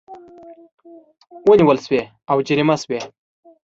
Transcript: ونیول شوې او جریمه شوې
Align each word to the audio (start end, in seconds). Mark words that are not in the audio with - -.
ونیول 1.49 1.77
شوې 1.85 2.01
او 2.31 2.37
جریمه 2.47 2.75
شوې 2.83 2.99